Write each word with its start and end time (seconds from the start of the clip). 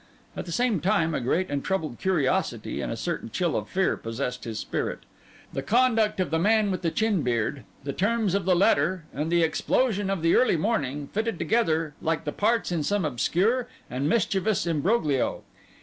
At 0.35 0.47
the 0.47 0.51
same 0.51 0.79
time 0.79 1.13
a 1.13 1.21
great 1.21 1.51
and 1.51 1.63
troubled 1.63 1.99
curiosity, 1.99 2.81
and 2.81 2.91
a 2.91 2.97
certain 2.97 3.29
chill 3.29 3.55
of 3.55 3.69
fear, 3.69 3.95
possessed 3.95 4.45
his 4.45 4.57
spirit. 4.57 5.01
The 5.53 5.61
conduct 5.61 6.19
of 6.19 6.31
the 6.31 6.39
man 6.39 6.71
with 6.71 6.81
the 6.81 6.89
chin 6.89 7.21
beard, 7.21 7.65
the 7.83 7.93
terms 7.93 8.33
of 8.33 8.45
the 8.45 8.55
letter, 8.55 9.03
and 9.13 9.31
the 9.31 9.43
explosion 9.43 10.09
of 10.09 10.23
the 10.23 10.35
early 10.35 10.57
morning, 10.57 11.09
fitted 11.13 11.37
together 11.37 11.93
like 12.01 12.25
parts 12.35 12.71
in 12.71 12.81
some 12.81 13.05
obscure 13.05 13.67
and 13.91 14.09
mischievous 14.09 14.65
imbroglio. 14.65 15.43